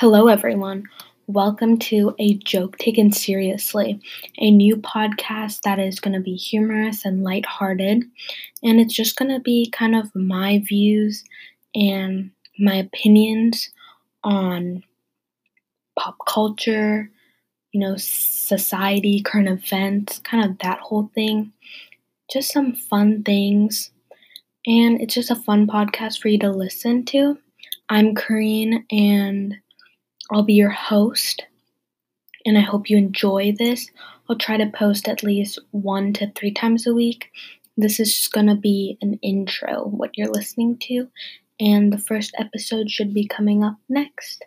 Hello, 0.00 0.28
everyone. 0.28 0.84
Welcome 1.26 1.76
to 1.80 2.14
A 2.20 2.34
Joke 2.34 2.78
Taken 2.78 3.10
Seriously, 3.10 4.00
a 4.38 4.48
new 4.48 4.76
podcast 4.76 5.62
that 5.62 5.80
is 5.80 5.98
going 5.98 6.14
to 6.14 6.20
be 6.20 6.36
humorous 6.36 7.04
and 7.04 7.24
lighthearted. 7.24 8.04
And 8.62 8.80
it's 8.80 8.94
just 8.94 9.16
going 9.16 9.32
to 9.32 9.40
be 9.40 9.68
kind 9.70 9.96
of 9.96 10.14
my 10.14 10.62
views 10.64 11.24
and 11.74 12.30
my 12.60 12.76
opinions 12.76 13.70
on 14.22 14.84
pop 15.98 16.14
culture, 16.28 17.10
you 17.72 17.80
know, 17.80 17.96
society, 17.96 19.20
current 19.20 19.48
events, 19.48 20.20
kind 20.20 20.48
of 20.48 20.58
that 20.58 20.78
whole 20.78 21.10
thing. 21.12 21.52
Just 22.32 22.52
some 22.52 22.72
fun 22.72 23.24
things. 23.24 23.90
And 24.64 25.00
it's 25.00 25.14
just 25.14 25.32
a 25.32 25.34
fun 25.34 25.66
podcast 25.66 26.20
for 26.20 26.28
you 26.28 26.38
to 26.38 26.52
listen 26.52 27.04
to. 27.06 27.36
I'm 27.90 28.14
Kareen 28.14 28.84
and 28.90 29.27
I'll 30.30 30.42
be 30.42 30.54
your 30.54 30.70
host, 30.70 31.44
and 32.44 32.58
I 32.58 32.62
hope 32.62 32.90
you 32.90 32.96
enjoy 32.96 33.54
this. 33.58 33.90
I'll 34.28 34.36
try 34.36 34.56
to 34.58 34.70
post 34.70 35.08
at 35.08 35.22
least 35.22 35.58
one 35.70 36.12
to 36.14 36.30
three 36.32 36.52
times 36.52 36.86
a 36.86 36.94
week. 36.94 37.30
This 37.76 37.98
is 37.98 38.14
just 38.14 38.32
gonna 38.32 38.56
be 38.56 38.98
an 39.00 39.18
intro, 39.22 39.84
what 39.84 40.18
you're 40.18 40.28
listening 40.28 40.78
to, 40.88 41.08
and 41.60 41.92
the 41.92 41.98
first 41.98 42.34
episode 42.38 42.90
should 42.90 43.14
be 43.14 43.26
coming 43.26 43.64
up 43.64 43.76
next. 43.88 44.44